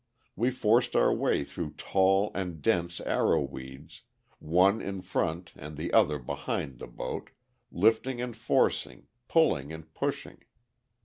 [0.35, 4.01] We forced our way through tall and dense arrow weeds,
[4.39, 7.29] one in front and the other behind the boat,
[7.71, 10.39] lifting and forcing, pulling and pushing.